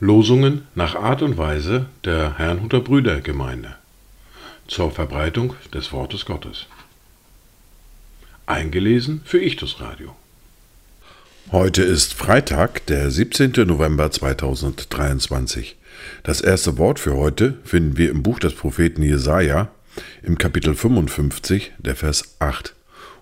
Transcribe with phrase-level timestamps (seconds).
[0.00, 3.74] Losungen nach Art und Weise der Herrnhuter Brüdergemeinde
[4.66, 6.66] zur Verbreitung des Wortes Gottes.
[8.46, 10.16] Eingelesen für Ichtus Radio.
[11.52, 13.52] Heute ist Freitag, der 17.
[13.66, 15.76] November 2023.
[16.22, 19.68] Das erste Wort für heute finden wir im Buch des Propheten Jesaja
[20.22, 22.74] im Kapitel 55, der Vers 8.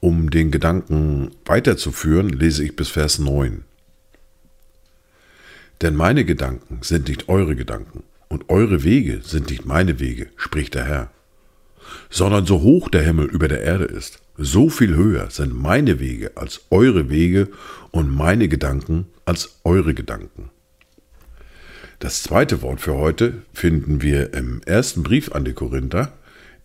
[0.00, 3.64] Um den Gedanken weiterzuführen, lese ich bis Vers 9.
[5.82, 10.74] Denn meine Gedanken sind nicht eure Gedanken, und eure Wege sind nicht meine Wege, spricht
[10.74, 11.10] der Herr.
[12.10, 16.32] Sondern so hoch der Himmel über der Erde ist, so viel höher sind meine Wege
[16.36, 17.48] als eure Wege
[17.90, 20.50] und meine Gedanken als eure Gedanken.
[21.98, 26.12] Das zweite Wort für heute finden wir im ersten Brief an die Korinther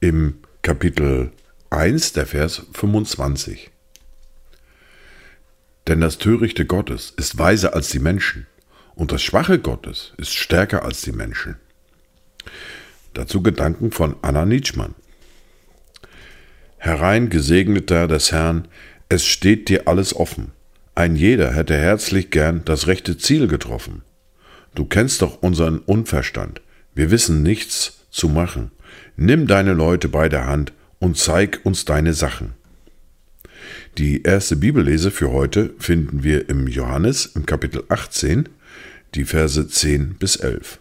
[0.00, 1.30] im Kapitel
[1.72, 3.70] 1, der Vers 25.
[5.86, 8.48] Denn das Törichte Gottes ist weiser als die Menschen
[8.96, 11.58] und das Schwache Gottes ist stärker als die Menschen.
[13.14, 14.96] Dazu Gedanken von Anna Nietzschmann.
[16.76, 18.66] Herein, Gesegneter des Herrn,
[19.08, 20.50] es steht dir alles offen.
[20.96, 24.02] Ein jeder hätte herzlich gern das rechte Ziel getroffen.
[24.74, 26.62] Du kennst doch unseren Unverstand.
[26.96, 28.72] Wir wissen nichts zu machen.
[29.14, 32.52] Nimm deine Leute bei der Hand und zeig uns deine Sachen.
[33.98, 38.48] Die erste Bibellese für heute finden wir im Johannes im Kapitel 18,
[39.16, 40.78] die Verse 10 bis 11.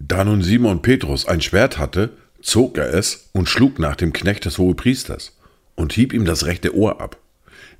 [0.00, 2.10] Da nun Simon Petrus ein Schwert hatte,
[2.42, 5.38] zog er es und schlug nach dem Knecht des Hohepriesters
[5.76, 7.16] und hieb ihm das rechte Ohr ab.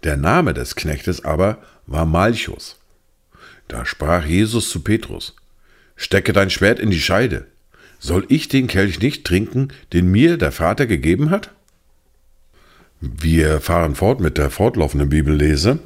[0.05, 2.77] Der Name des Knechtes aber war Malchus.
[3.69, 5.34] Da sprach Jesus zu Petrus,
[5.97, 7.47] Stecke dein Schwert in die Scheide.
[8.05, 11.52] Soll ich den Kelch nicht trinken, den mir der Vater gegeben hat?
[13.00, 15.78] Wir fahren fort mit der fortlaufenden Bibellese,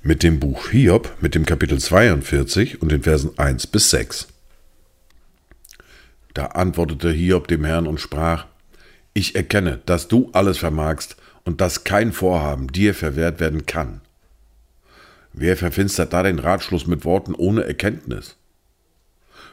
[0.00, 4.28] mit dem Buch Hiob, mit dem Kapitel 42 und den Versen 1 bis 6.
[6.32, 8.46] Da antwortete Hiob dem Herrn und sprach,
[9.12, 14.00] Ich erkenne, dass du alles vermagst und dass kein Vorhaben dir verwehrt werden kann.
[15.32, 18.36] Wer verfinstert da den Ratschluss mit Worten ohne Erkenntnis?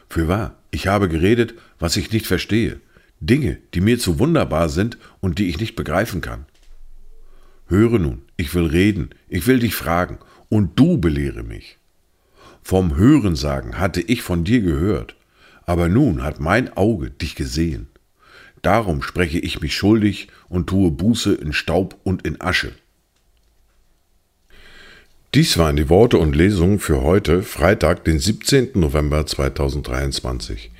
[0.08, 2.80] Für wahr, ich habe geredet, was ich nicht verstehe,
[3.20, 6.46] Dinge, die mir zu wunderbar sind und die ich nicht begreifen kann.
[7.66, 11.78] Höre nun, ich will reden, ich will dich fragen, und du belehre mich.
[12.62, 15.16] Vom Hörensagen hatte ich von dir gehört,
[15.64, 17.88] aber nun hat mein Auge dich gesehen.
[18.60, 22.72] Darum spreche ich mich schuldig und tue Buße in Staub und in Asche.
[25.34, 28.72] Dies waren die Worte und Lesungen für heute, Freitag, den 17.
[28.74, 30.70] November 2023.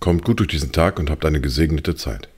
[0.00, 2.28] Kommt gut durch diesen Tag und habt eine gesegnete Zeit.